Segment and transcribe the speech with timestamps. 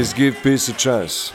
[0.00, 1.30] Is give peace a chance.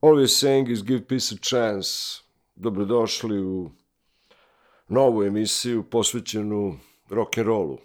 [0.00, 2.20] All we are saying is give peace a chance.
[2.56, 3.70] Dobrodošli u
[4.88, 6.78] novu emisiju posvećenu
[7.10, 7.78] rock'n'rollu.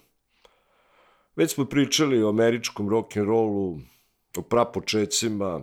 [1.35, 3.79] Već smo pričali o američkom rock'n'rollu,
[4.37, 5.61] o prapočecima,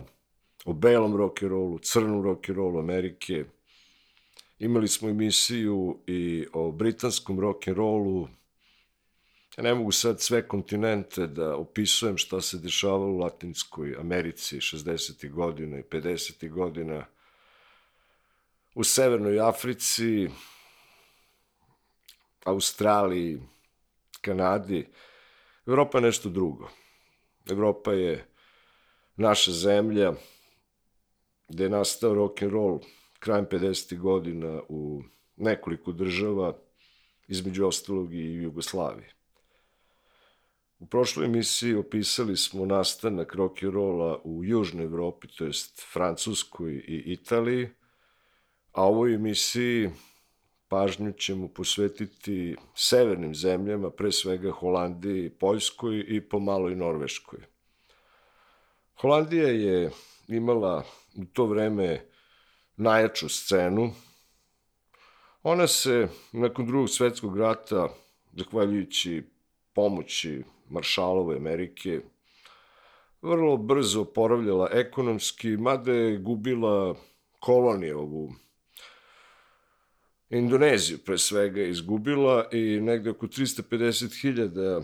[0.65, 3.45] o belom rock'n'rollu, crnom rock'n'rollu Amerike.
[4.61, 8.27] Imali smo emisiju i o britanskom rock'n'rollu.
[9.57, 15.31] Ja ne mogu sad sve kontinente da opisujem šta se dešavalo u Latinskoj Americi 60.
[15.31, 16.49] godina i 50.
[16.49, 17.05] godina,
[18.75, 20.29] u Severnoj Africi,
[22.45, 23.41] Australiji,
[24.21, 24.87] Kanadi.
[25.67, 26.69] Evropa je nešto drugo.
[27.49, 28.27] Evropa je
[29.15, 30.13] naša zemlja
[31.47, 32.79] gde je nastao rock and roll
[33.21, 33.97] krajem 50.
[33.97, 35.03] godina u
[35.37, 36.57] nekoliko država,
[37.27, 39.07] između ostalog i u Jugoslaviji.
[40.79, 46.73] U prošloj emisiji opisali smo nastanak rock and rolla u Južnoj Evropi, to jest Francuskoj
[46.73, 47.69] i Italiji,
[48.71, 49.89] a ovoj emisiji
[50.67, 57.39] pažnju ćemo posvetiti severnim zemljama, pre svega Holandiji, Poljskoj i pomalo i Norveškoj.
[59.01, 59.91] Holandija je
[60.27, 60.83] imala
[61.17, 62.10] u to vreme
[62.81, 63.91] najjaču scenu.
[65.43, 67.89] Ona se nakon drugog svetskog rata,
[68.33, 69.23] zahvaljujući
[69.73, 71.99] pomoći Maršalove Amerike,
[73.21, 76.95] vrlo brzo oporavljala ekonomski, mada je gubila
[77.39, 78.33] kolonije ovu
[80.29, 84.83] Indoneziju pre svega izgubila i negde oko 350.000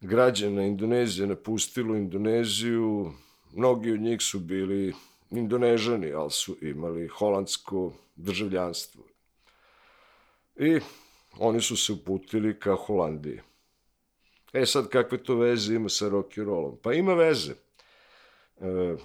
[0.00, 3.12] građana Indonezije napustilo Indoneziju.
[3.52, 4.94] Mnogi od njih su bili
[5.36, 9.04] Indonežani, ali su imali holandsko državljanstvo.
[10.56, 10.80] I
[11.38, 13.40] oni su se uputili ka Holandiji.
[14.52, 16.76] E sad, kakve to veze ima sa rock and?
[16.82, 17.54] Pa ima veze.
[18.60, 18.96] E,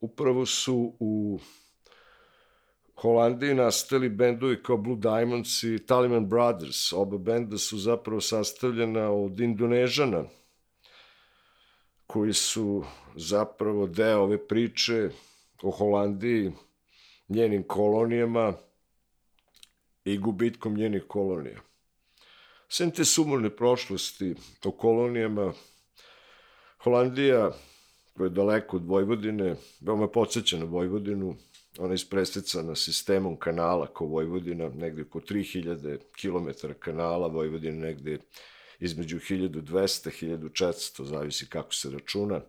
[0.00, 1.38] upravo su u
[2.94, 6.92] Holandiji nastali bendovi kao Blue Diamonds i Taliman Brothers.
[6.92, 10.24] Oba benda su zapravo sastavljena od Indonežana,
[12.12, 12.84] koji su
[13.16, 15.08] zapravo deo ove priče
[15.62, 16.52] o Holandiji,
[17.28, 18.52] njenim kolonijama
[20.04, 21.60] i gubitkom njenih kolonija.
[22.68, 25.52] Sem te sumorne prošlosti o kolonijama,
[26.84, 27.50] Holandija,
[28.16, 31.36] koja je daleko od Vojvodine, veoma podsjeća na Vojvodinu,
[31.78, 38.18] ona je ispresecana sistemom kanala ko Vojvodina, negde oko 3000 km kanala, Vojvodina negde
[38.82, 42.40] između 1200 1400, zavisi kako se računa.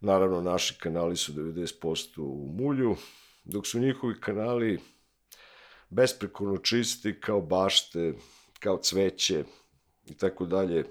[0.00, 2.96] Naravno, naši kanali su 90% u mulju,
[3.44, 4.78] dok su njihovi kanali
[5.90, 8.14] besprekorno čisti kao bašte,
[8.60, 9.44] kao cveće
[10.06, 10.84] i tako dalje.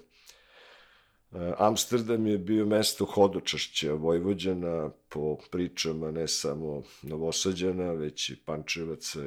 [1.58, 9.20] Amsterdam je bio mesto hodočašća Vojvođana po pričama ne samo Novosađana, već i Pančevaca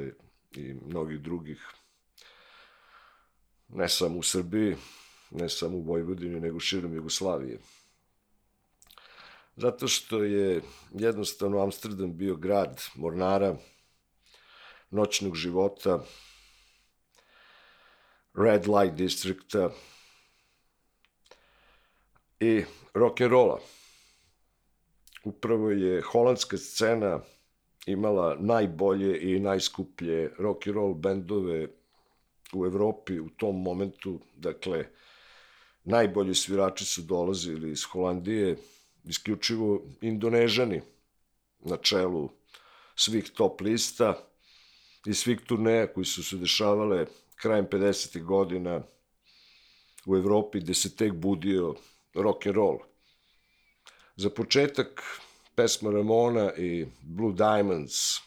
[0.55, 1.67] i mnogih drugih,
[3.67, 4.75] ne samo u Srbiji,
[5.31, 7.59] ne samo u Vojvodini, nego širom Jugoslavije.
[9.55, 13.55] Zato što je jednostavno Amsterdam bio grad mornara,
[14.89, 16.03] noćnog života,
[18.33, 19.69] red light distrikta,
[22.39, 22.63] i
[22.93, 23.59] rock and rolla.
[25.23, 27.19] Upravo je holandska scena
[27.85, 31.67] imala najbolje i najskuplje rock and roll bendove
[32.53, 34.85] u Evropi u tom momentu, dakle,
[35.83, 38.57] najbolji svirači su dolazili iz Holandije,
[39.03, 40.81] isključivo Indonežani
[41.59, 42.29] na čelu
[42.95, 44.29] svih top lista
[45.05, 47.05] i svih turneja koji su se dešavale
[47.35, 48.23] krajem 50.
[48.23, 48.81] godina
[50.05, 51.75] u Evropi, gde se tek budio
[52.13, 52.77] rock and roll.
[54.15, 55.03] Za početak
[55.55, 58.19] pesma Ramona i Blue Diamonds.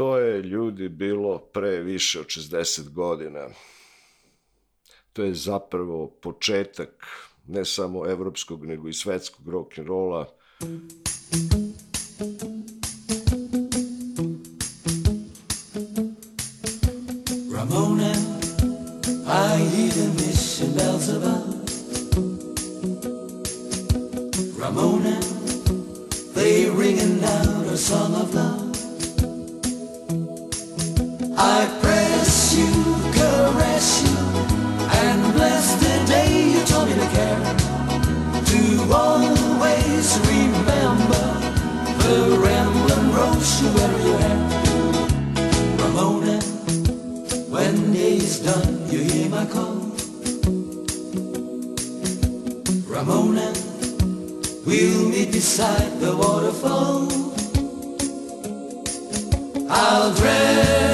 [0.00, 3.48] To je ljudi bilo pre više od 60 godina.
[5.12, 7.06] To je zapravo početak
[7.46, 10.26] ne samo evropskog nego i svetskog rock and rolla.
[17.54, 18.12] Ramona,
[19.26, 21.54] I hear the mission bells above.
[24.60, 25.20] Ramona,
[26.34, 28.59] they ringing out a song of love.
[47.50, 49.90] When day's done, you hear my call.
[52.86, 53.52] Ramona,
[54.64, 57.08] we'll meet beside the waterfall.
[59.68, 60.89] I'll dread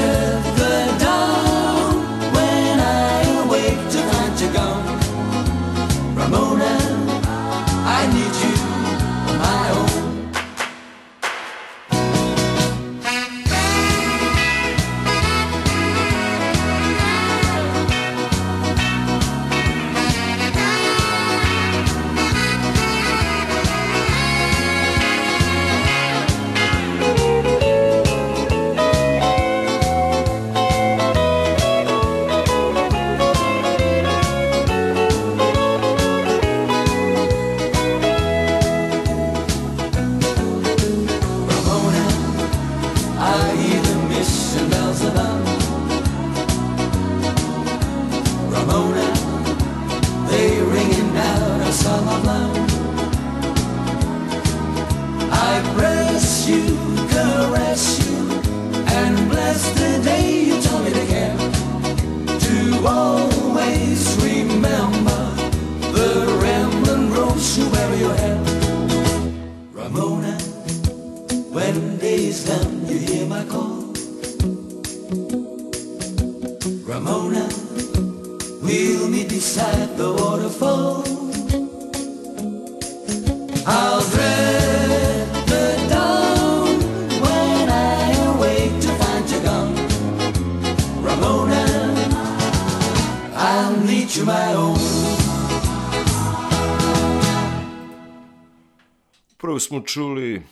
[99.38, 100.42] Prvo smo čuli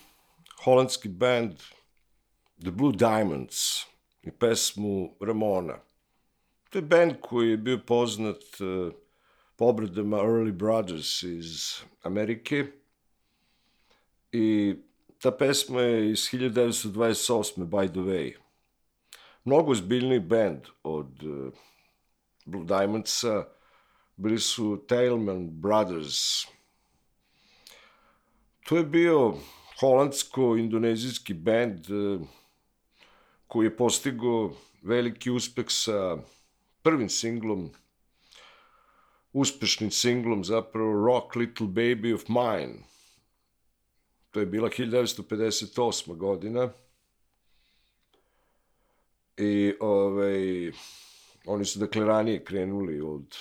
[0.64, 1.52] holandski band
[2.60, 3.86] The Blue Diamonds
[4.22, 5.78] i pesmu Ramona.
[6.70, 8.92] To je band koji je bio poznat uh,
[9.56, 12.66] po obradama Early Brothers iz Amerike
[14.32, 14.74] i
[15.18, 17.66] ta pesma je iz 1928.
[17.66, 18.34] by the way.
[19.44, 21.52] Mnogo zbiljniji band od uh,
[22.44, 23.44] Blue Diamondsa
[24.16, 26.46] bili su Tailman Brothers,
[28.64, 29.34] To je bio
[29.80, 32.18] holandsko-indonezijski band eh,
[33.46, 36.16] koji je postigao veliki uspeh sa
[36.82, 37.70] prvim singlom,
[39.32, 42.74] uspešnim singlom zapravo Rock Little Baby of Mine.
[44.30, 46.16] To je bila 1958.
[46.16, 46.72] godina.
[49.36, 50.72] I ovaj,
[51.46, 53.36] oni su dakle ranije krenuli od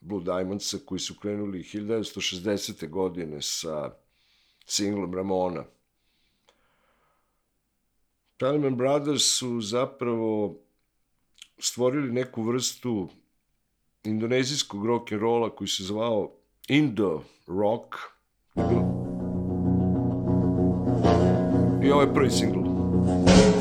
[0.00, 2.88] Blue Diamondsa koji su krenuli 1960.
[2.88, 4.03] godine sa
[4.66, 5.64] singlom Ramona.
[8.36, 10.56] Talman Brothers su zapravo
[11.58, 13.08] stvorili neku vrstu
[14.04, 16.30] indonezijskog rock and rolla koji se zvao
[16.68, 17.94] Indo Rock.
[21.84, 22.60] I ovo je prvi singl.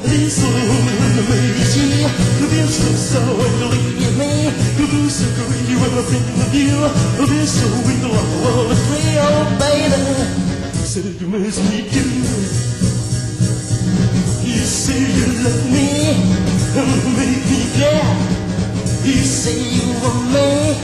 [0.04, 2.08] This woman amazing,
[2.40, 3.20] the best of so
[3.60, 6.76] believe me, the blue agree with a thing of you,
[7.28, 10.23] this so we go on the world of free, oh baby,
[10.94, 12.06] said you miss me too.
[14.46, 15.90] You say you love me,
[16.78, 18.14] and make me glad.
[19.02, 20.78] You say you want me,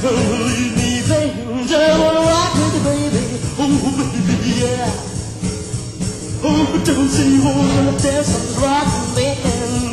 [0.00, 0.16] and
[0.48, 3.24] leave me there, and I wanna rock with you, baby,
[3.60, 3.68] oh
[4.00, 4.88] baby, yeah.
[6.42, 9.38] Oh, don't say you wanna dance the rock band.
[9.44, 9.89] Hey,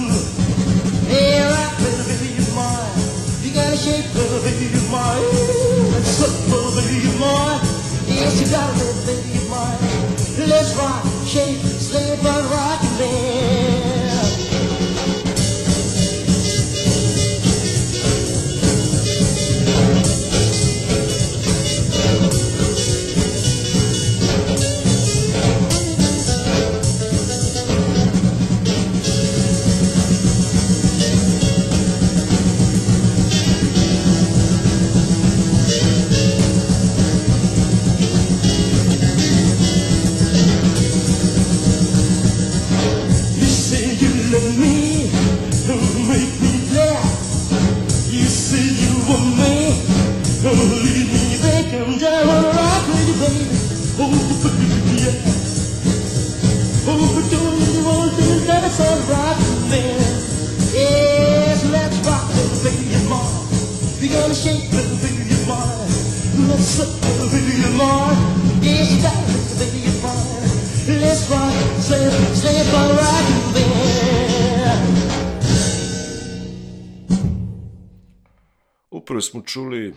[79.27, 79.93] smo čuli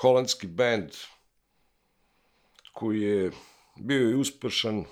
[0.00, 0.90] holandski band
[2.72, 3.30] koji je
[3.76, 4.84] bio i uspešan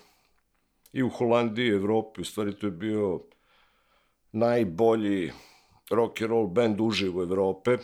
[0.92, 2.20] i u Holandiji i Evropi.
[2.20, 3.20] U stvari to je bio
[4.32, 5.32] najbolji
[5.90, 7.78] rock and roll band uživo Evrope.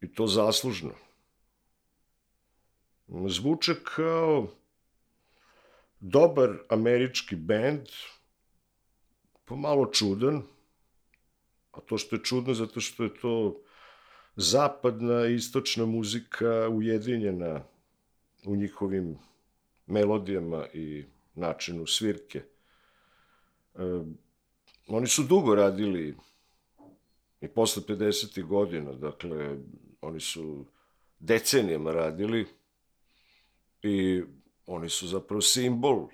[0.00, 0.90] I to zaslužno.
[3.28, 4.46] Zvuče kao
[6.00, 7.88] dobar američki band,
[9.44, 10.42] pomalo čudan,
[11.72, 13.63] a to što je čudno zato što je to
[14.36, 17.64] zapadna i istočna muzika ujedinjena
[18.46, 19.18] u njihovim
[19.86, 22.42] melodijama i načinu svirke.
[23.74, 23.80] E,
[24.88, 26.16] oni su dugo radili
[27.40, 28.46] i posle 50.
[28.46, 29.56] godina, dakle,
[30.00, 30.66] oni su
[31.18, 32.46] decenijama radili
[33.82, 34.22] i
[34.66, 36.08] oni su zapravo simbol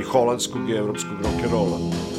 [0.00, 1.78] i holandskog i evropskog rock'n'rolla.
[1.78, 2.11] Back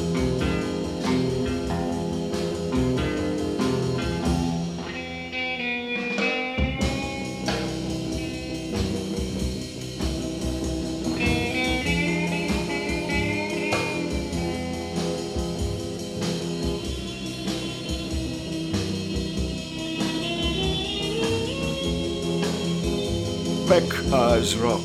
[24.44, 24.82] Eyes Rock,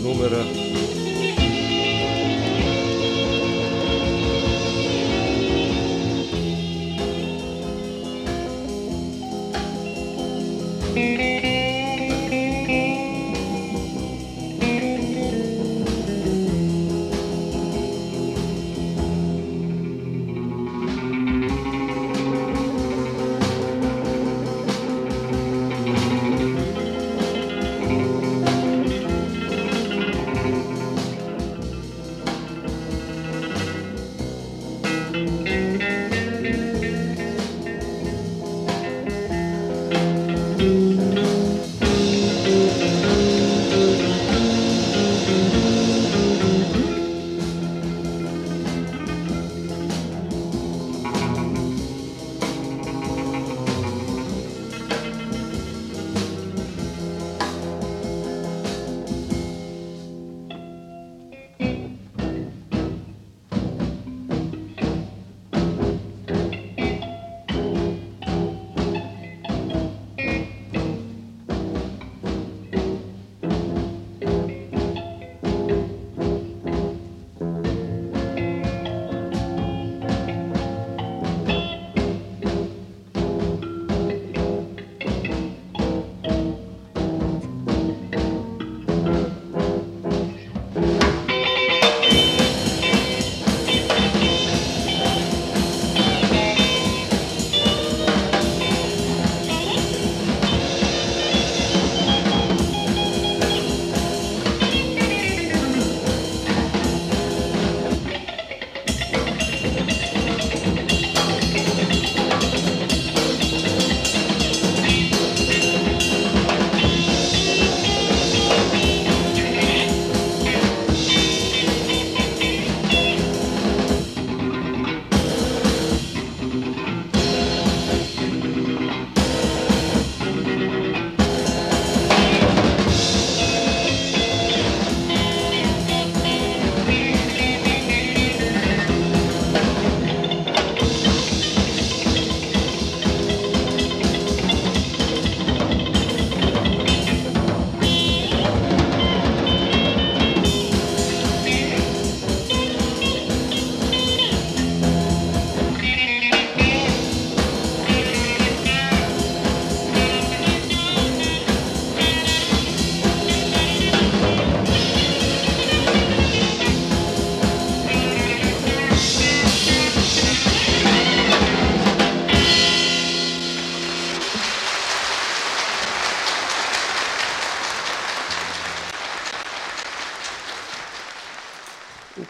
[0.00, 0.63] numera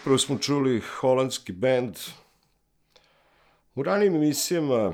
[0.03, 1.97] Prvo smo čuli holandski band.
[3.75, 4.93] U ranijim emisijama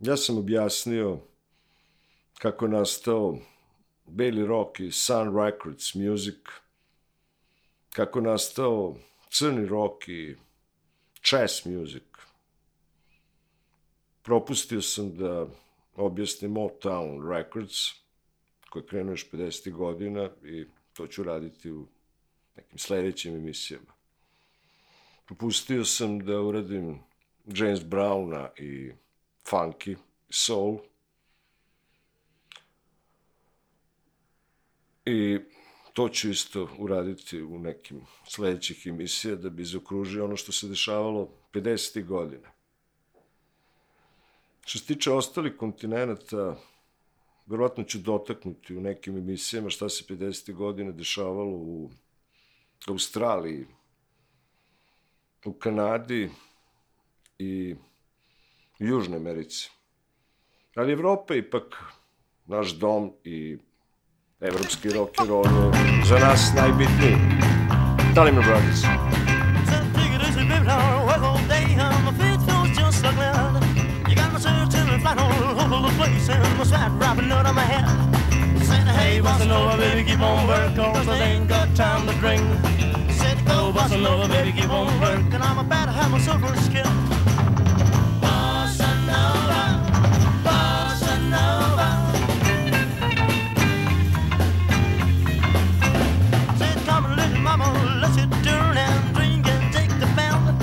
[0.00, 1.18] ja sam objasnio
[2.38, 3.38] kako je nastao
[4.06, 6.38] Bailey Rock i Sun Records Music,
[7.92, 8.96] kako je nastao
[9.30, 10.36] crni rock i
[11.30, 12.02] jazz music.
[14.22, 15.46] Propustio sam da
[15.96, 17.74] objasnim Motown Records,
[18.70, 19.72] koji krenuo još 50.
[19.72, 21.86] godina i to ću raditi u
[22.78, 23.92] sledećim emisijama.
[25.26, 26.98] Propustio sam da uradim
[27.46, 28.92] James Browna i
[29.44, 29.96] Funky,
[30.30, 30.78] Soul.
[35.06, 35.38] I
[35.92, 41.28] to ću isto uraditi u nekim sledećih emisija da bi zaokružio ono što se dešavalo
[41.52, 42.04] 50.
[42.04, 42.50] godina.
[44.66, 46.56] Što se tiče ostalih kontinenta,
[47.46, 50.54] verovatno ću dotaknuti u nekim emisijama šta se 50.
[50.54, 51.90] godine dešavalo u
[52.86, 53.66] Australiji,
[55.44, 56.30] u Kanadi
[57.38, 57.76] i
[58.78, 59.70] Južnoj Americi.
[60.76, 61.82] Ali Evropa je ipak
[62.46, 63.58] naš dom i
[64.40, 65.44] evropski rock and roll
[66.04, 67.16] za nas najbitniji.
[68.14, 68.82] Talima Brothers.
[74.08, 74.40] You got my
[75.00, 78.17] flat all over the place, and my sweat wrapping out of my head.
[79.18, 82.40] Hey, bossa baby, keep on working, cause I ain't got time to drink.
[83.10, 86.54] Said, go, oh, bossa nova, baby, keep on working, I'm about to have my silver
[86.58, 86.86] skin.
[88.22, 89.82] Bossa nova,
[90.46, 91.88] bossa nova.
[96.58, 100.62] Said, come and little mama, let's sit down and drink and take the pound.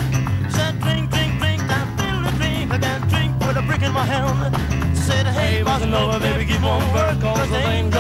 [0.50, 2.72] Said, drink, drink, drink, I feel the drink.
[2.72, 4.56] I can't drink with a brick in my hand.
[4.98, 7.95] Said, hey, bossa nova, baby, keep on working, cause I ain't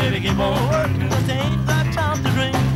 [0.00, 2.69] baby, keep on working, cause ain't got time to drink.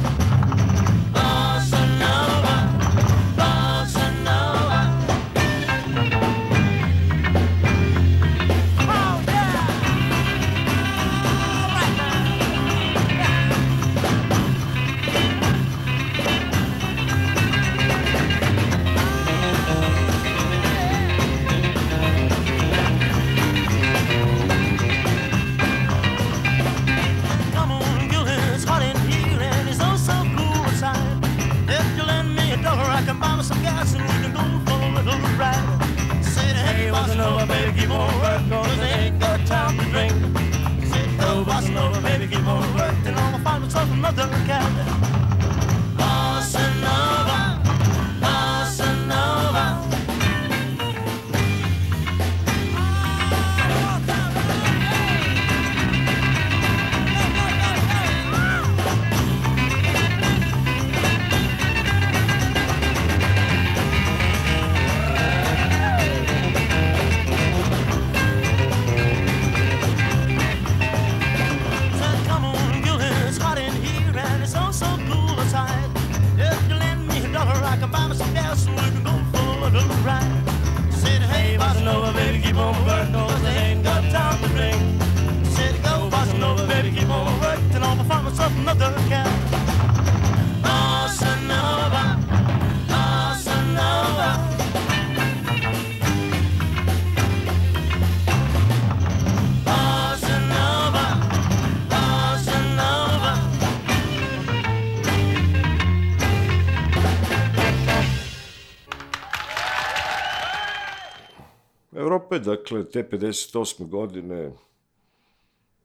[112.24, 113.88] Evropa je, dakle, te 58.
[113.88, 114.52] godine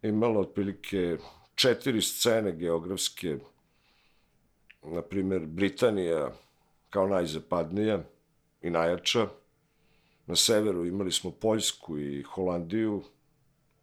[0.01, 1.17] imala otprilike
[1.55, 3.37] četiri scene geografske,
[4.83, 6.31] na primer Britanija
[6.89, 8.03] kao najzapadnija
[8.61, 9.27] i najjača,
[10.25, 13.03] na severu imali smo Poljsku i Holandiju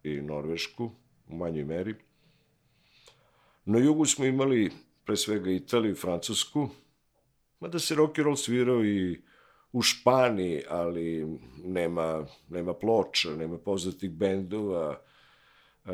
[0.03, 0.91] i Norvešku
[1.27, 1.95] u manjoj meri,
[3.65, 4.71] na jugu smo imali
[5.05, 6.69] pre svega Italiju i Francusku,
[7.59, 9.21] mada se rock and roll svirao i
[9.71, 15.01] u Španiji, ali nema, nema ploča, nema poznatih bendova,
[15.85, 15.91] e,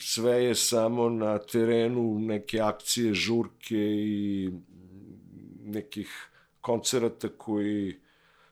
[0.00, 4.50] sve je samo na terenu neke akcije, žurke i
[5.64, 7.94] nekih koncerata koji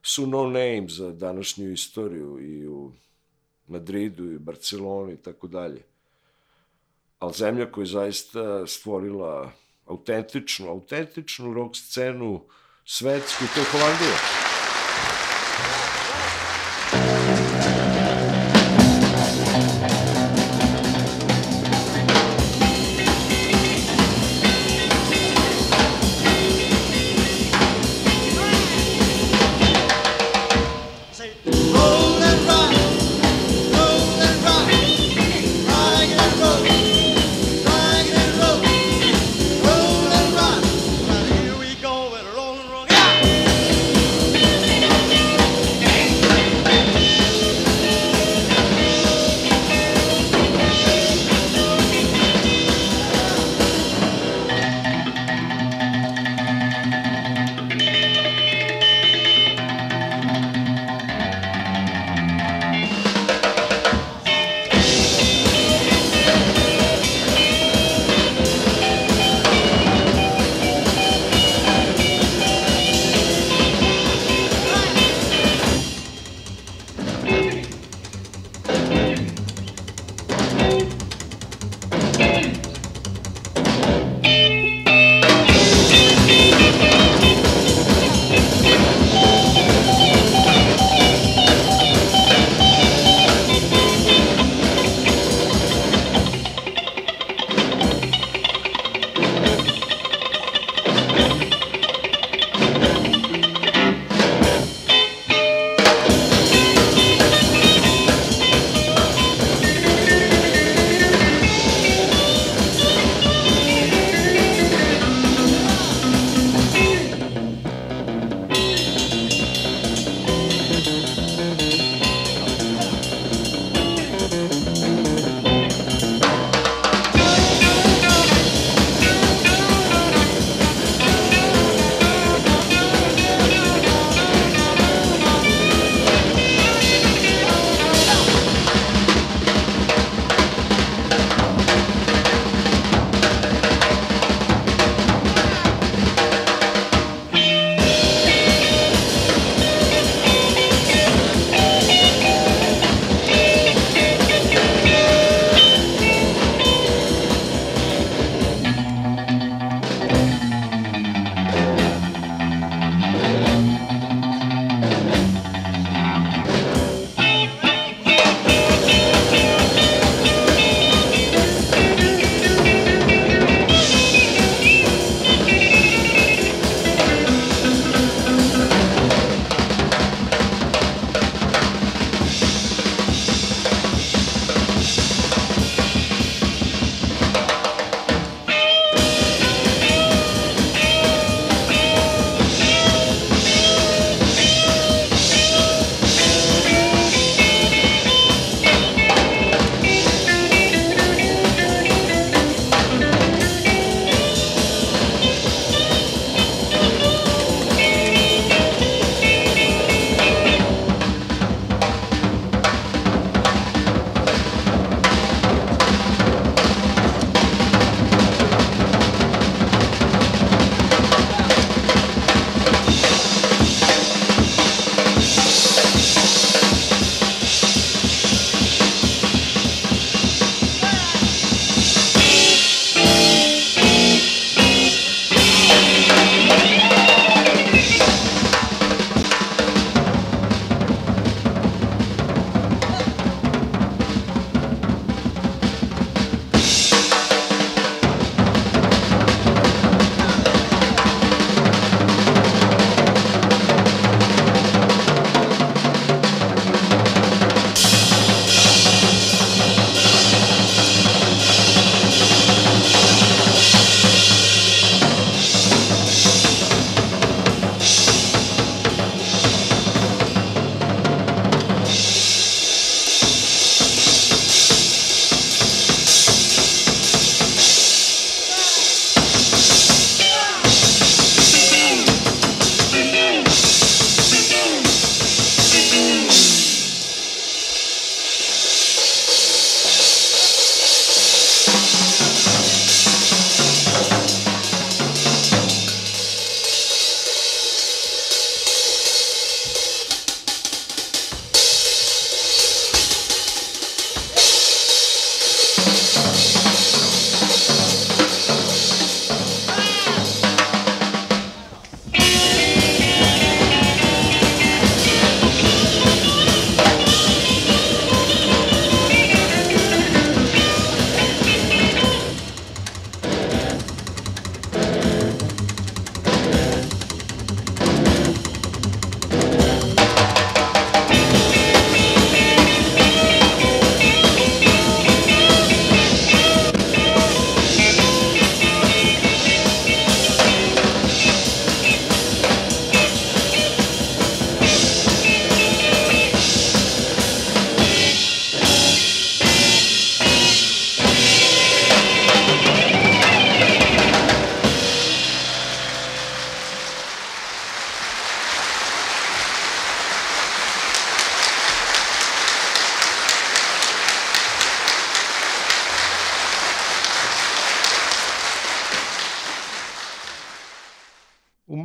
[0.03, 2.93] su no name za današnju istoriju i u
[3.67, 5.83] Madridu i Barceloni i tako dalje.
[7.19, 9.53] Ali zemlja koja je zaista stvorila
[9.87, 12.64] autentičnu, autentičnu rock scenu svetsku,
[13.55, 14.44] to je Holandija.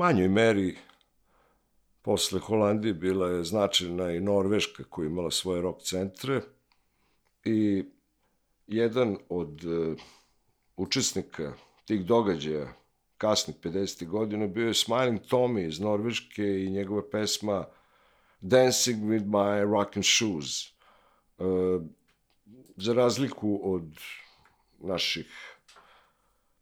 [0.09, 0.77] Manjoj meri
[2.01, 6.41] posle Holandije bila je značajna i Norveška koja je imala svoje rock centre
[7.45, 7.83] i
[8.67, 9.95] jedan od e,
[10.77, 11.53] učesnika
[11.85, 12.73] tih događaja
[13.17, 14.07] kasnih 50.
[14.07, 17.65] godina bio je Smiling Tommy iz Norveške i njegova pesma
[18.41, 20.65] Dancing with my rockin' shoes.
[20.65, 21.43] E,
[22.77, 23.99] za razliku od
[24.79, 25.58] naših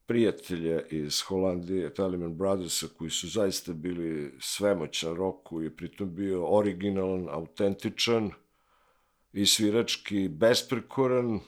[0.07, 6.45] prijatelja iz Holandije, Telemann Brothersa, koji su zaista bili svemoćan rok, koji je pritom bio
[6.57, 8.31] originalan, autentičan
[9.33, 11.39] i svirački besprekoran,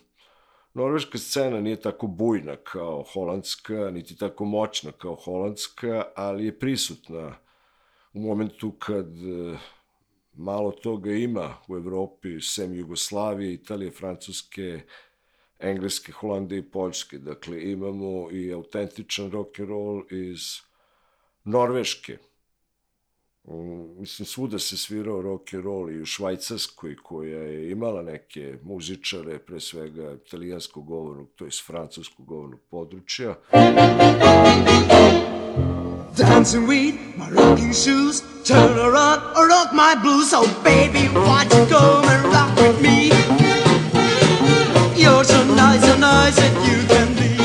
[0.73, 7.35] Norveška scena nije tako bujna kao holandska, niti tako moćna kao holandska, ali je prisutna
[8.13, 9.57] u momentu kad e,
[10.33, 14.81] malo toga ima u Evropi, sem Jugoslavije, Italije, Francuske,
[15.59, 17.17] Engleske, Holandije i Poljske.
[17.17, 20.39] Dakle, imamo i autentičan rock and roll iz
[21.43, 22.17] Norveške.
[23.47, 28.57] Mm, Mislim, svuda se svirao rock and roll i u Švajcarskoj, koja je imala neke
[28.63, 33.35] muzičare, pre svega italijanskog govornog, to je francuskog govornog područja.
[36.17, 40.33] Dancing with my rocking shoes, turn around rock my blues.
[40.33, 43.48] Oh baby, won't you come and rock with me?
[45.19, 47.35] You're so nice, so nice that you can be.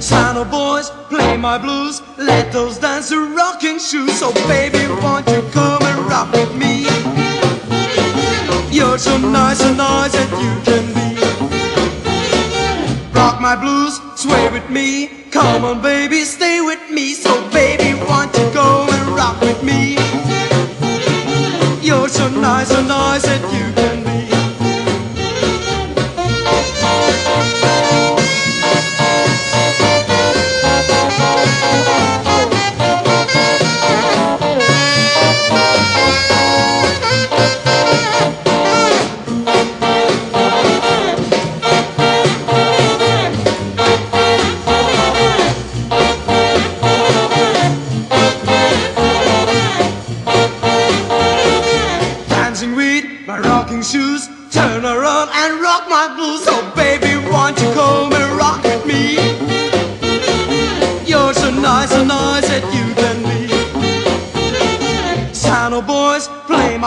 [0.00, 2.02] Santa boys, play my blues.
[2.18, 4.12] Let those dancer rocking shoes.
[4.18, 6.82] So baby, won't you come and rock with me?
[8.74, 11.14] You're so nice, so nice that you can be.
[13.14, 15.08] Rock my blues, sway with me.
[15.30, 17.14] Come on, baby, stay with me.
[17.14, 19.94] So, baby, won't you go and rock with me?
[21.86, 24.13] You're so nice, so nice that you can be.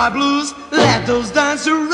[0.10, 0.54] Blues.
[0.72, 1.87] Let those dancer rocking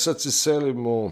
[0.00, 1.10] sad se selimo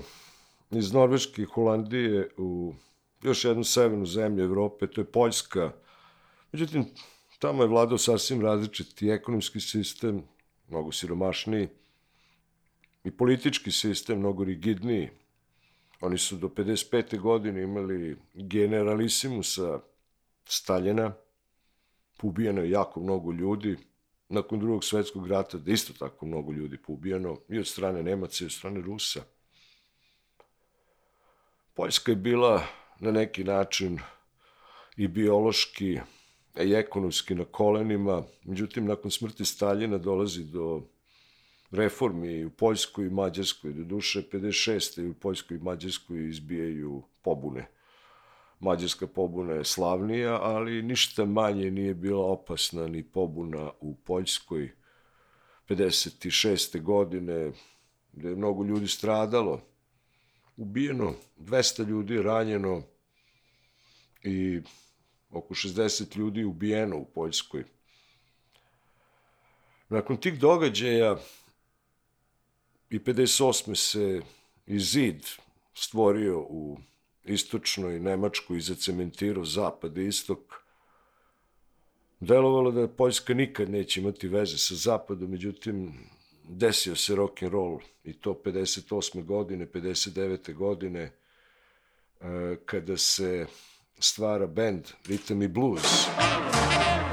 [0.71, 2.75] iz Norveške i Holandije u
[3.23, 5.73] još jednu severnu zemlju Evrope, to je Poljska.
[6.53, 6.87] Međutim,
[7.39, 10.23] tamo je vladao sasvim različiti ekonomski sistem,
[10.69, 11.69] mnogo siromašniji,
[13.05, 15.09] i politički sistem mnogo rigidniji.
[16.01, 17.21] Oni su do 55.
[17.21, 19.81] godine imali generalisimusa
[20.45, 21.13] Staljena,
[22.23, 23.77] ubijeno je jako mnogo ljudi,
[24.29, 28.47] nakon drugog svetskog rata da isto tako mnogo ljudi poubijeno i od strane Nemaca i
[28.47, 29.23] od strane Rusa.
[31.75, 32.63] Poljska je bila
[33.01, 33.99] na neki način
[34.97, 35.99] i biološki
[36.65, 40.83] i ekonomski na kolenima, međutim nakon smrti Staljina dolazi do
[41.71, 45.03] reformi u Poljskoj i Mađarskoj, do duše 56.
[45.03, 47.78] i u Poljskoj i Mađarskoj izbijaju pobune.
[48.61, 54.71] Mađarska pobuna je slavnija, ali ništa manje nije bila opasna ni pobuna u Poljskoj
[55.69, 56.83] 56.
[56.83, 57.53] godine,
[58.13, 59.61] gde je mnogo ljudi stradalo,
[60.57, 62.83] ubijeno, 200 ljudi ranjeno
[64.23, 64.61] i
[65.31, 67.65] oko 60 ljudi ubijeno u Poljskoj.
[69.89, 71.17] Nakon tih događaja
[72.91, 73.75] i 58.
[73.75, 74.21] se
[74.67, 75.27] i zid
[75.75, 76.79] stvorio u
[77.31, 80.39] istočnoj Nemačkoj zacementirao zapad i istok.
[82.21, 85.93] Delovalo da Poljska nikad neće imati veze sa zapadom, međutim,
[86.49, 89.25] desio se rock and roll i to 58.
[89.25, 90.55] godine, 59.
[90.55, 91.01] godine,
[92.21, 93.47] e, kada se
[93.99, 96.09] stvara band Rhythm i Blues.
[96.19, 97.08] A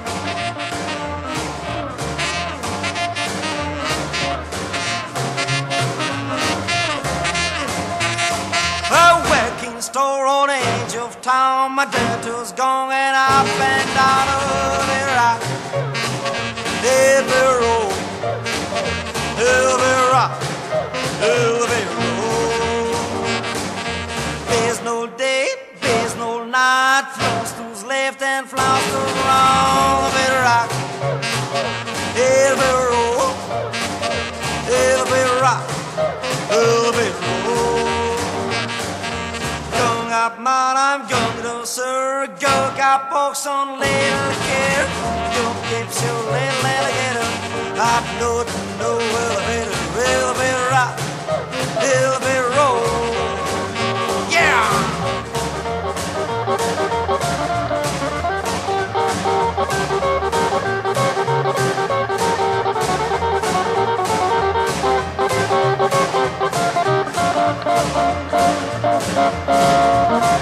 [11.26, 11.72] town.
[11.72, 14.26] My debtor's going up and down
[14.90, 15.42] the rock.
[16.86, 17.90] Heavy roll,
[19.42, 20.34] heavy rock,
[21.26, 22.94] heavy roll.
[24.52, 25.48] There's no day,
[25.82, 27.06] there's no night.
[27.18, 30.12] Flows who's left and flows who's wrong.
[30.18, 30.70] Heavy rock,
[32.22, 33.34] heavy roll,
[34.70, 35.64] heavy rock,
[36.54, 37.44] heavy roll.
[40.26, 42.26] Young up man, I'm young though, sir.
[42.40, 44.88] Go got folks on little care.
[45.36, 47.30] You keeps your little alligator.
[47.78, 50.98] I know to know elevator, elevator rock,
[51.80, 53.05] elevator roll.
[69.26, 70.35] A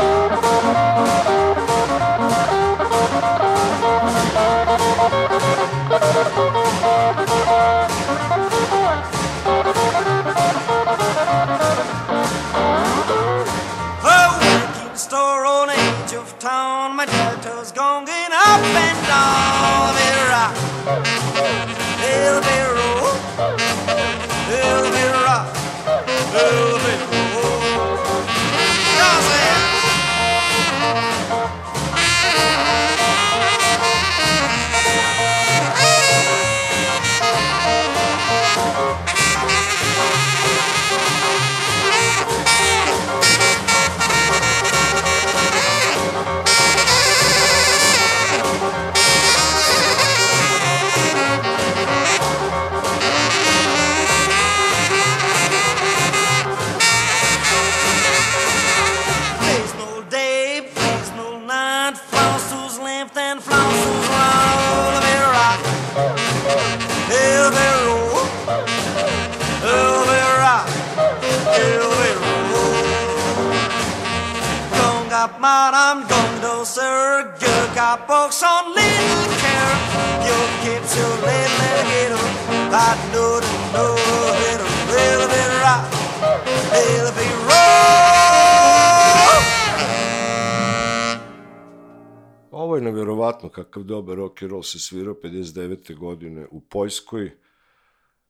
[93.44, 95.96] nevjerovatno kakav dobar rock and roll se svirao 59.
[95.96, 97.32] godine u Poljskoj.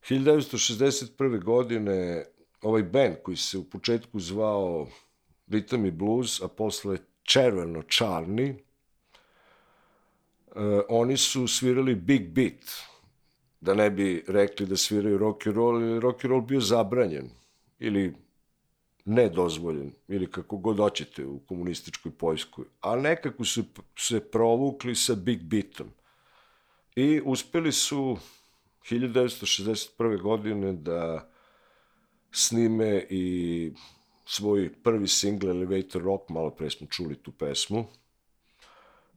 [0.02, 1.44] 1961.
[1.44, 2.26] godine
[2.62, 4.88] ovaj band koji se u početku zvao
[5.48, 8.56] Rhythm i Blues, a posle Červeno Čarni, e,
[10.90, 12.72] oni su svirali Big Beat,
[13.62, 16.60] da ne bi rekli da sviraju rock and roll, jer je rock and roll bio
[16.60, 17.30] zabranjen
[17.80, 18.14] ili
[19.06, 23.64] nedozvoljen, ili kako god hoćete u komunističkoj Poljskoj, ali nekako su
[23.98, 25.88] se provukli sa Big Beatom.
[26.96, 28.18] I uspeli su
[28.90, 30.22] 1961.
[30.22, 31.30] godine da
[32.32, 33.72] snime i
[34.26, 37.86] svoj prvi single Elevator Rock, malo pre smo čuli tu pesmu,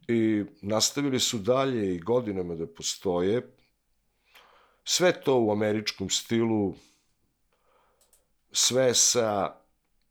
[0.09, 3.53] i nastavili su dalje i godinama da postoje.
[4.85, 6.75] Sve to u američkom stilu,
[8.53, 9.57] sve sa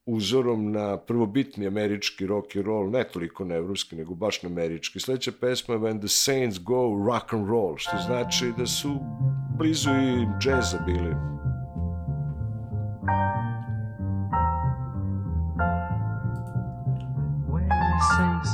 [0.05, 4.99] uzorom na prvobitni američki rock and roll, ne toliko na evropski, nego baš na američki.
[4.99, 8.99] Sledeća pesma je When the Saints Go Rock and Roll, što znači da su
[9.57, 11.15] blizu i džeza bili.
[17.47, 18.49] When the saints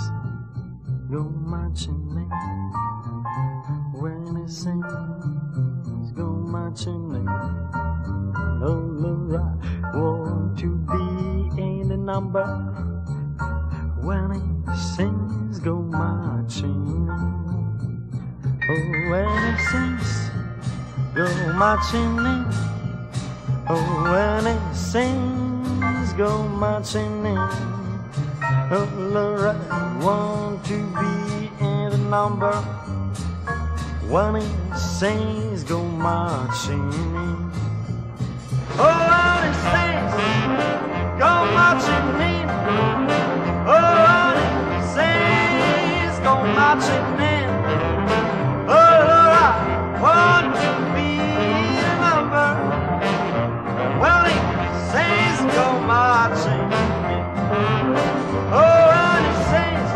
[1.09, 2.29] go marching in,
[4.01, 7.60] when the saints go marching in,
[12.11, 12.45] number.
[14.07, 17.09] When the saints oh, go marching in,
[18.69, 20.11] oh when the saints
[21.15, 22.41] go marching in,
[23.69, 26.31] oh when the saints go
[26.63, 27.37] marching in.
[28.73, 32.55] Oh, Lord, I want to be in the number
[34.11, 37.51] when it saints go marching in.
[38.83, 42.49] Oh, when it saints go marching in.
[43.69, 47.49] Oh, when it saints go marching in.
[48.65, 49.53] Oh, Lord, I
[50.01, 52.49] want to be in the number
[54.01, 56.69] when it saints go marching
[57.13, 57.25] in.
[58.49, 59.89] Oh, and it says,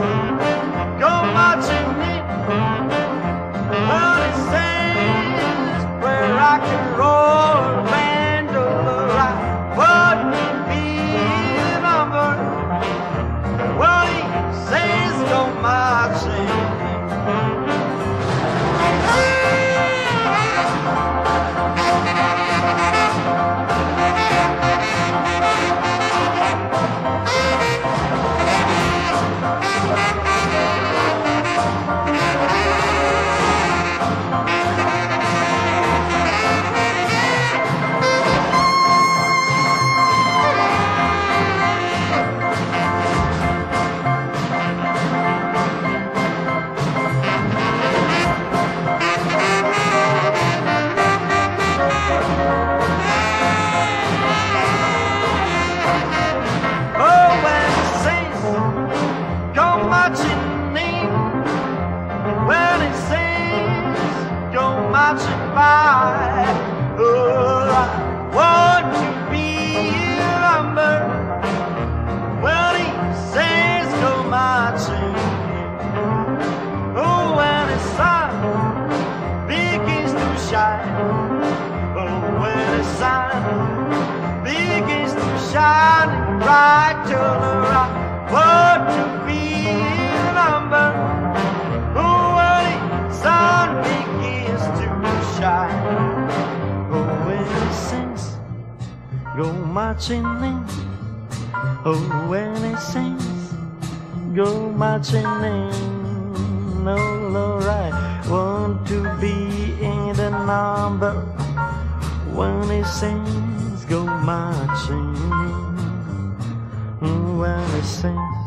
[117.45, 118.37] When he sings,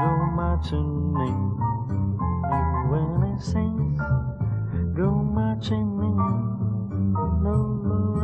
[0.00, 1.40] go marching in.
[2.88, 4.00] When he sings,
[4.96, 7.12] go marching in.
[7.44, 7.52] No,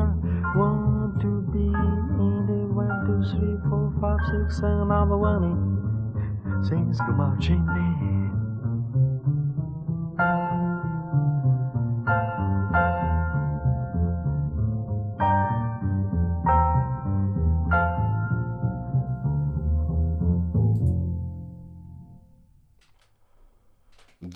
[0.01, 6.65] I want to be in the one, two, three, four, five, six, seven, number one.
[6.67, 8.28] Sings, go marching in.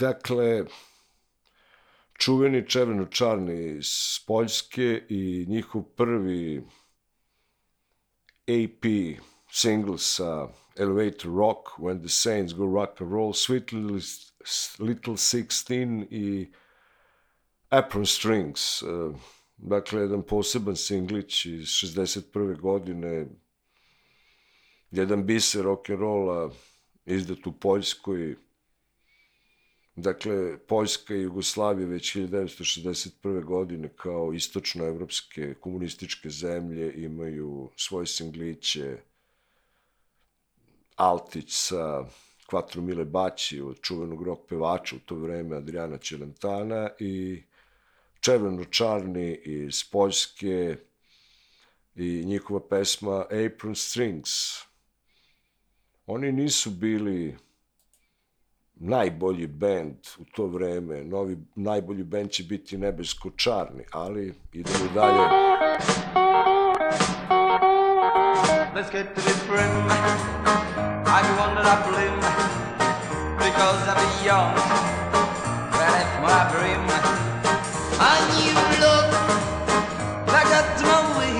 [0.02, 0.64] Dakle,
[2.18, 3.90] čuveni červeno-čarni iz
[4.26, 6.64] Poljske i njihov prvi
[8.48, 8.84] AP
[9.52, 14.00] single sa Elevator Rock, When the Saints Go Rock and Roll, Sweet Little,
[14.78, 16.52] Little 16 i
[17.68, 18.82] Apron Strings.
[18.82, 19.14] eh,
[19.56, 22.60] Dakle, jedan poseban singlić iz 61.
[22.60, 23.26] godine,
[24.90, 26.50] jedan biser rock'n'rolla
[27.06, 28.36] izdat u Poljskoj,
[29.96, 33.44] Dakle, Poljska i Jugoslavija već 1961.
[33.44, 38.98] godine kao istočnoevropske komunističke zemlje imaju svoje singliće
[40.96, 42.04] Altić sa
[42.50, 47.42] Quattro Mile Baći od čuvenog rock pevača u to vreme Adriana Čelentana i
[48.20, 50.76] Červeno-čarni iz Poljske
[51.94, 54.30] i njihova pesma Apron Strings.
[56.06, 57.36] Oni nisu bili
[58.82, 65.28] najbolji bend u to vreme, novi najbolji bend će biti Nebesko-čarni, ali idemo dalje.
[68.74, 69.72] Let's get to the brim.
[71.06, 72.16] I'm the one that I blim
[73.38, 74.54] because I'm young.
[75.76, 76.84] Well, it's my brim.
[78.08, 78.52] And you
[78.82, 79.08] look
[80.26, 80.48] like
[80.82, 81.34] my way.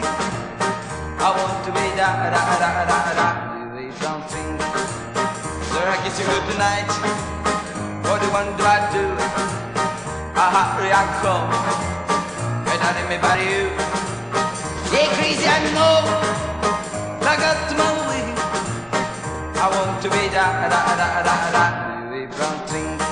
[1.18, 3.28] I want to be da da da da da.
[4.00, 4.58] Don't sing.
[5.70, 7.21] Sir, I kiss you good tonight.
[8.32, 9.04] What do I do?
[10.34, 11.52] I hurry, I come.
[12.64, 13.68] And I about you.
[14.90, 16.00] Yeah, crazy, I know.
[17.28, 18.24] I got my way.
[19.60, 22.10] I want to be da da da da da.
[22.10, 23.11] Louis Brown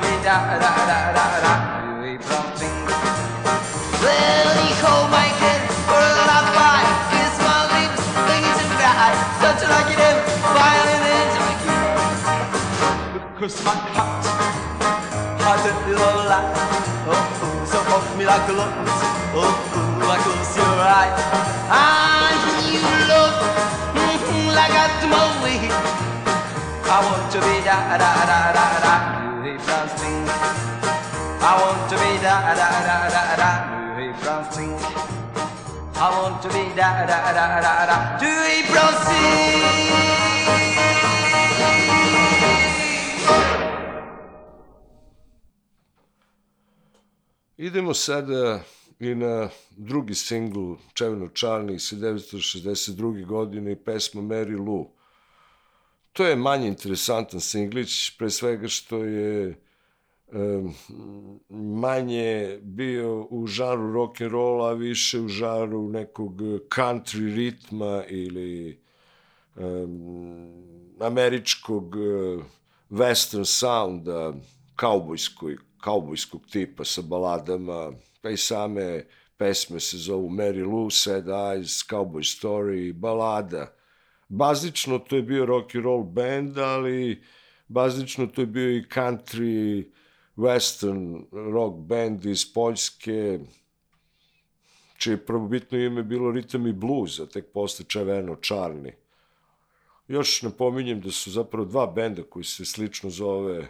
[0.00, 1.88] I.
[4.02, 4.48] Well,
[5.88, 6.82] for a lullaby.
[7.10, 9.10] Kiss my lips, things and cry.
[9.42, 10.14] Such a lucky day,
[10.54, 11.28] violin and.
[13.38, 14.26] Cross my heart,
[15.42, 16.50] heart a little light.
[17.06, 18.72] Oh, oh, so hold me like a look.
[19.30, 21.14] Oh, oh, like close your eyes.
[21.70, 22.42] And
[22.74, 23.34] you look
[23.94, 25.70] mm, like I do my way.
[26.90, 29.17] I want to be da da da da da.
[29.58, 30.28] Louis Brown sing.
[31.40, 33.50] I want to be da da da da da.
[34.22, 34.74] Brown sing.
[35.96, 38.18] I want to be da da da da da.
[38.70, 39.28] Brown sing.
[47.56, 48.60] Idemo sada
[48.98, 53.26] i na drugi singl Čevno Čarni iz 1962.
[53.26, 54.97] godine i pesma Mary Lou.
[56.18, 59.60] To je manje interesantan singlić, pre svega što je
[60.32, 60.74] em,
[61.78, 68.80] manje bio u žaru rock and rolla, a više u žaru nekog country ritma ili
[69.56, 70.00] em,
[71.00, 72.42] američkog eh,
[72.90, 74.34] western sounda,
[74.76, 77.92] kaubojskoj, kaubojskog tipa sa baladama,
[78.22, 79.04] pa i same
[79.36, 83.77] pesme se zovu Mary Lou, Sad Eyes, Cowboy Story, balada.
[84.28, 87.22] Bazično to je bio rock and roll band, ali
[87.68, 89.84] bazično to je bio i country,
[90.36, 93.38] western rock band iz Poljske,
[94.96, 98.92] čije prvobitno ime bilo ritam i blues, a tek posle Čeveno Čarni.
[100.08, 103.68] Još napominjem da su zapravo dva benda koji se slično zove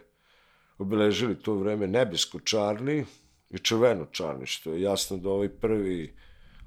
[0.79, 3.05] obeležili to vreme Nebesko Čarni
[3.51, 6.15] i Červeno Čarni, što je jasno da ovaj prvi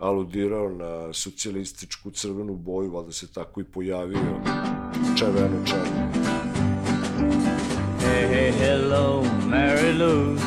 [0.02, 4.42] aludirao na socijalističku crvenu boju, valjda se tako i pojavio
[5.18, 6.02] Červeno Čarni.
[8.00, 10.38] Hey, hey, hello, Mary Lou.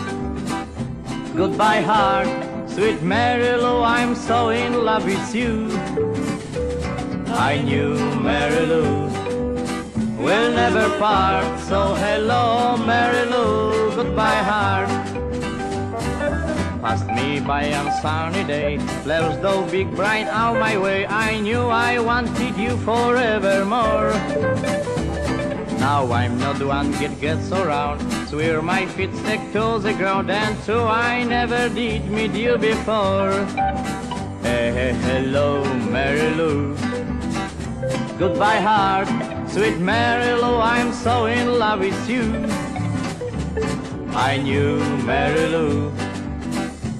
[1.36, 2.28] Goodbye, heart,
[2.74, 3.82] sweet Mary Lou.
[3.84, 5.68] I'm so in love with you.
[7.50, 9.08] I knew Mary Lou
[10.24, 11.60] will never part.
[11.68, 13.90] So hello, Mary Lou.
[13.96, 15.03] Goodbye, heart.
[16.84, 18.76] Passed me by on sunny day.
[19.04, 21.06] Flowers though big bright out my way.
[21.06, 24.12] I knew I wanted you forevermore.
[25.80, 28.02] Now I'm not the one that gets around.
[28.28, 33.32] Swear my feet stick to the ground, and so I never did meet you before.
[34.44, 36.76] Hey, hey, hello, Mary Lou.
[38.18, 39.08] Goodbye, heart,
[39.48, 40.58] sweet Mary Lou.
[40.58, 42.28] I'm so in love with you.
[44.12, 44.76] I knew
[45.06, 46.03] Mary Lou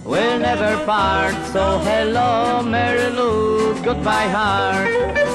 [0.05, 1.35] will never part.
[1.53, 3.75] So hello, Mary Lou.
[3.83, 5.34] Goodbye, heart.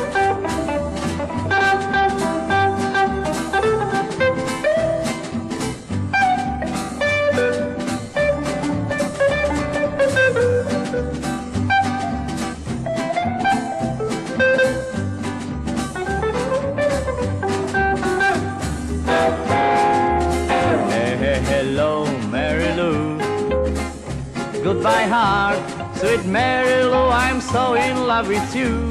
[24.80, 27.10] Goodbye, heart, sweet Mary Lou.
[27.12, 28.90] I'm so in love with you.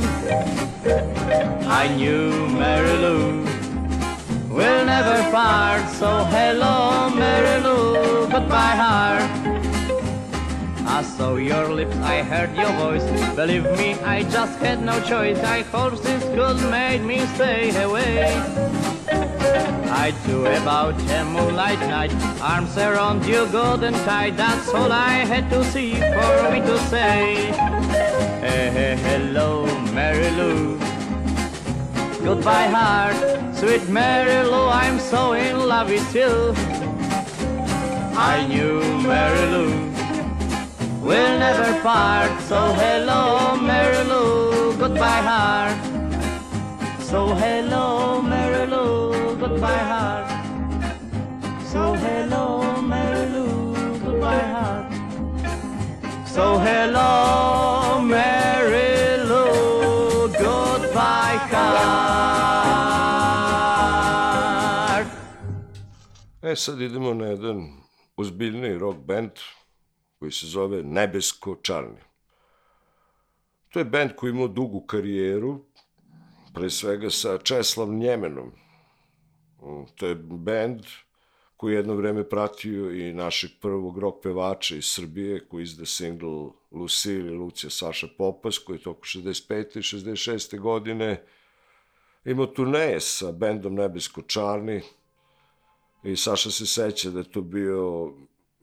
[1.67, 3.43] I knew Mary Lou
[4.51, 5.89] will never part.
[5.89, 8.29] So hello, Mary Lou.
[8.29, 9.31] Goodbye, heart.
[10.87, 13.09] I saw your lips, I heard your voice.
[13.35, 15.39] Believe me, I just had no choice.
[15.39, 18.29] I hope this could make me stay away.
[19.91, 24.37] I do about a moonlight night, arms around you golden tight.
[24.37, 27.53] That's all I had to see for me to say.
[28.45, 30.79] Hey, hey, hello, Mary Lou.
[32.23, 33.17] Goodbye, heart,
[33.55, 34.67] sweet Mary Lou.
[34.69, 36.55] I'm so in love with you.
[38.17, 39.89] I knew Mary Lou
[41.09, 42.39] We'll never part.
[42.43, 44.77] So hello, Mary Lou.
[44.77, 45.79] Goodbye, heart.
[47.01, 48.98] So hello, Mary Lou,
[49.59, 50.31] goodbye heart.
[51.67, 54.93] So hello, Mary Lou, goodbye heart.
[56.29, 61.89] So hello, Mary Lou, goodbye heart.
[66.43, 67.69] E sad idemo na jedan
[68.17, 69.31] ozbiljniji rock band
[70.19, 72.01] koji se zove Nebesko Čarni.
[73.69, 75.65] To je band koji imao dugu karijeru,
[76.55, 78.68] pre svega sa Česlav Njemenom.
[79.63, 80.83] Mm, To je band
[81.57, 86.51] koji je jedno vreme pratio i našeg prvog rock pevača iz Srbije, koji izda single
[86.71, 89.79] Lucille i Lucija Saša Popas, koji je toko 65.
[89.79, 90.59] i 66.
[90.59, 91.23] godine
[92.25, 94.83] imao turneje sa bendom Nebesko Čarni
[96.05, 98.13] i Saša se seća da je to bio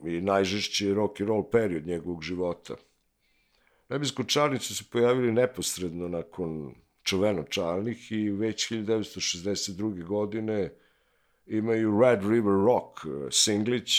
[0.05, 2.75] i najžešći rock and roll period njegovog života.
[3.89, 10.03] Nebesko Čarni su se pojavili neposredno nakon čuveno Čarnih i već 1962.
[10.03, 10.73] godine
[11.45, 13.91] imaju Red River Rock eh, singlić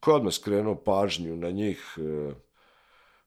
[0.00, 2.34] koji je odmah skrenuo pažnju na njih eh,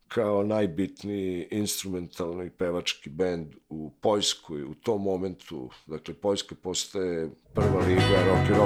[0.07, 5.69] kao najbitniji instrumentalni pevački bend u Poljskoj u tom momentu.
[5.85, 8.57] Dakle, Poljska postaje prva liga rock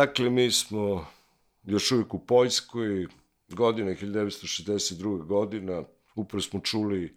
[0.00, 1.06] dakle, mi smo
[1.64, 3.06] još uvijek u Poljskoj,
[3.48, 5.26] godine 1962.
[5.26, 5.82] godina,
[6.14, 7.16] upravo smo čuli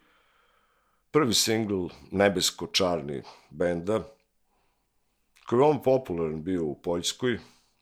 [1.11, 4.03] prvi singl Nebesko-čarni benda,
[5.47, 7.39] koji je veoma popularan bio u Poljskoj,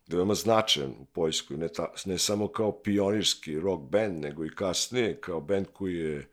[0.08, 5.22] veoma značajan u Poljskoj, ne, ta, ne samo kao pionirski rock band, nego i kasnije
[5.22, 6.31] kao band koji je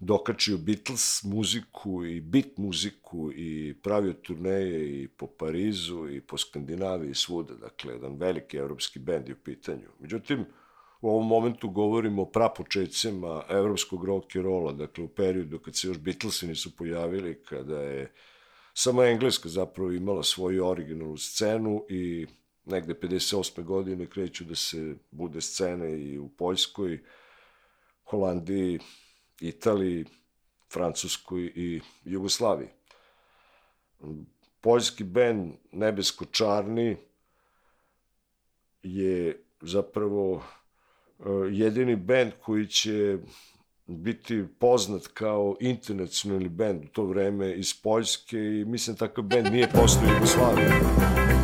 [0.00, 7.10] dokačio Beatles muziku i beat muziku i pravio turneje i po Parizu i po Skandinaviji
[7.10, 9.88] i svuda, dakle, jedan veliki evropski bend je u pitanju.
[9.98, 10.44] Međutim,
[11.00, 15.88] u ovom momentu govorimo o prapočetcima evropskog rock and rolla, dakle u periodu kad se
[15.88, 18.12] još Beatlesi nisu pojavili, kada je
[18.74, 22.26] samo Engleska zapravo imala svoju originalnu scenu i
[22.64, 23.64] negde 58.
[23.64, 27.02] godine kreću da se bude scene i u Poljskoj,
[28.04, 28.78] Holandiji,
[29.40, 30.04] Italiji,
[30.72, 32.68] Francuskoj i Jugoslaviji.
[34.60, 36.96] Poljski bend Nebesko-čarni
[38.82, 40.42] je zapravo
[41.18, 43.18] e, jedini bend koji će
[43.86, 49.68] biti poznat kao internacionalni bend u to vreme iz Poljske i mislim takav bend nije
[49.70, 51.39] postao u Jugoslaviji.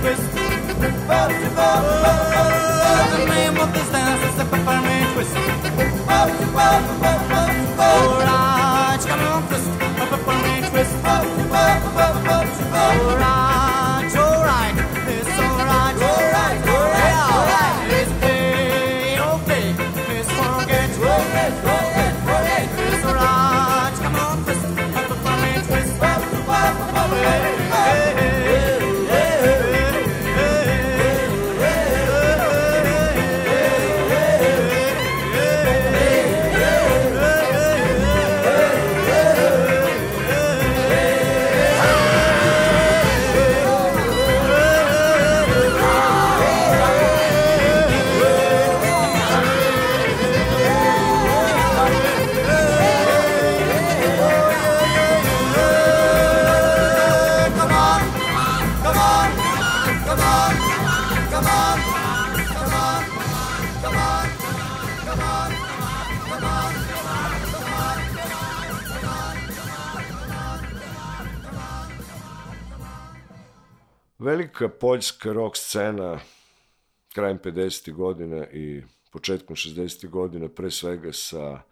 [0.00, 0.39] Christmas.
[74.80, 76.20] Poljska rock scena
[77.14, 77.92] krajem 50.
[77.92, 80.08] godina i početkom 60.
[80.08, 81.62] godina, pre svega sa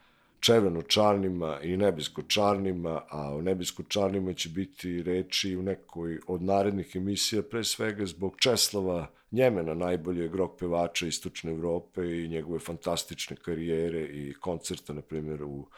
[0.40, 7.64] červeno-čarnima i nebesko-čarnima, a o nebesko-čarnima će biti reči u nekoj od narednih emisija, pre
[7.64, 14.92] svega zbog Česlava Njemena, najboljeg rock pevača Istočne Evrope i njegove fantastične karijere i koncerta,
[14.92, 15.68] na primjer, u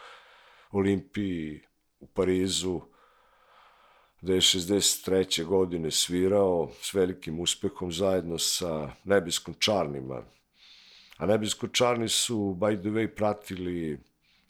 [0.71, 1.61] Olimpiji,
[2.01, 2.81] u Parizu,
[4.21, 5.45] da je 63.
[5.45, 10.23] godine svirao s velikim uspehom zajedno sa Nebeskom Čarnima.
[11.17, 13.99] A Nebesko Čarni su, by the way, pratili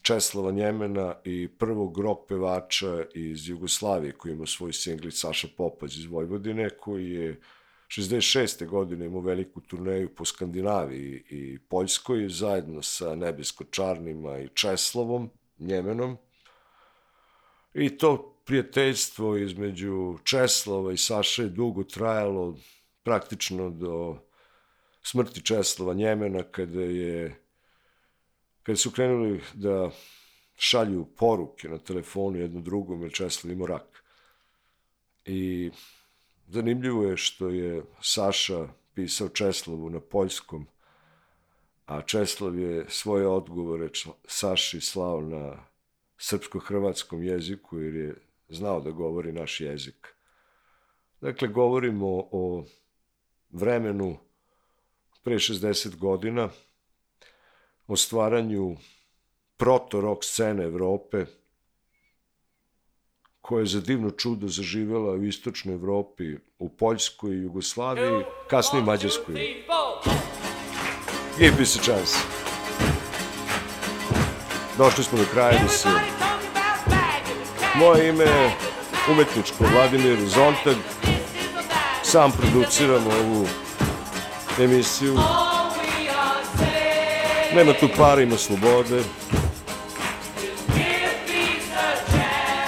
[0.01, 6.05] Česlava Njemena i prvog rock pevača iz Jugoslavije koji ima svoj singli Saša Popać iz
[6.05, 7.39] Vojvodine koji je
[7.87, 8.65] 66.
[8.67, 16.17] godine imao veliku turneju po Skandinaviji i Poljskoj zajedno sa Nebesko Čarnima i Česlavom Njemenom.
[17.73, 22.57] I to prijateljstvo između Česlava i Saše dugo trajalo
[23.03, 24.17] praktično do
[25.03, 27.41] smrti Česlava Njemena kada je
[28.63, 29.91] kada su krenuli da
[30.55, 34.03] šalju poruke na telefonu jedno drugom jer Česlav imao rak.
[35.25, 35.71] I
[36.47, 40.67] zanimljivo je što je Saša pisao Česlavu na poljskom,
[41.85, 43.89] a Česlav je svoje odgovore
[44.27, 45.65] Saši slao na
[46.17, 48.15] srpsko-hrvatskom jeziku jer je
[48.51, 50.07] znao da govori naš jezik.
[51.21, 52.65] Dakle, govorimo o
[53.49, 54.17] vremenu
[55.23, 56.49] pre 60 godina,
[57.87, 58.77] o stvaranju
[59.57, 61.25] proto-rock scene Evrope,
[63.41, 69.35] koja je za divno čudo zaživela u istočnoj Evropi, u Poljskoj Jugoslaviji, kasnije Mađarskoj.
[71.37, 72.17] Give peace a chance.
[74.77, 76.20] Došli smo do kraja da se...
[77.75, 78.51] Moje ime je
[79.11, 80.75] umetničko Vladimir Zontag.
[82.03, 83.47] Sam produciram ovu
[84.59, 85.17] emisiju.
[87.55, 89.03] Nema tu para, ima slobode.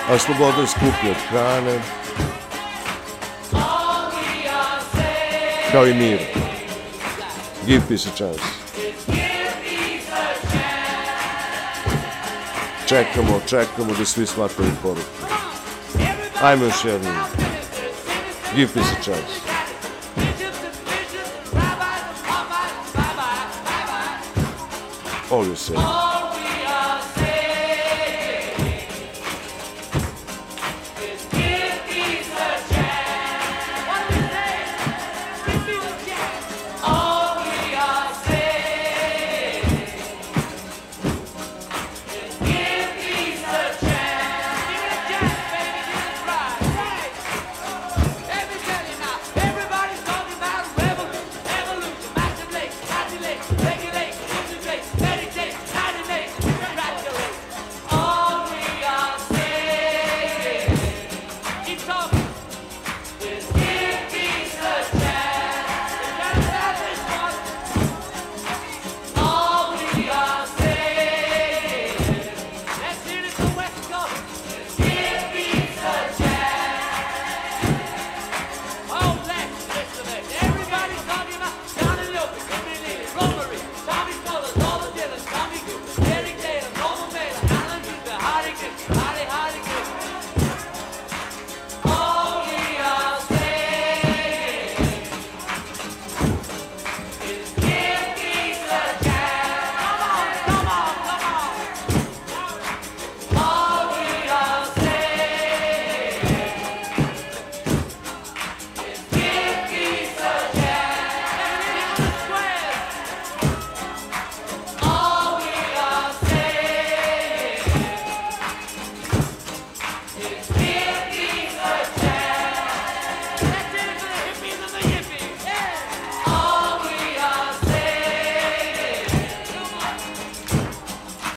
[0.10, 1.80] A sloboda je skuplja od hrane.
[5.72, 6.20] Kao i mir.
[7.66, 8.62] Give peace a chance.
[12.94, 15.02] Čekamo, čekamo da svi shvataju poruku.
[16.41, 17.16] Ajmo još jednom.
[18.56, 19.34] Give peace a chance.
[25.32, 26.12] All you say.